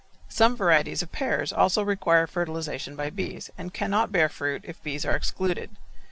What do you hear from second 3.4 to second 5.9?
and cannot bear fruit if bees are excluded.